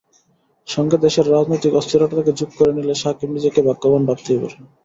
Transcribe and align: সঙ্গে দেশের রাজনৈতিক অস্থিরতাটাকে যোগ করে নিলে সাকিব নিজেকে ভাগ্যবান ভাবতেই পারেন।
সঙ্গে 0.67 0.97
দেশের 0.97 1.25
রাজনৈতিক 1.27 1.73
অস্থিরতাটাকে 1.75 2.31
যোগ 2.39 2.49
করে 2.57 2.71
নিলে 2.73 2.93
সাকিব 2.95 3.29
নিজেকে 3.33 3.59
ভাগ্যবান 3.67 4.01
ভাবতেই 4.09 4.39
পারেন। 4.41 4.61